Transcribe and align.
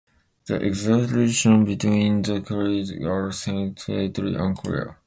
The 0.45 0.55
exact 0.55 1.11
relations 1.11 1.67
between 1.69 2.23
the 2.23 2.41
clades 2.41 2.91
are 3.05 3.31
slightly 3.31 4.33
unclear. 4.33 4.97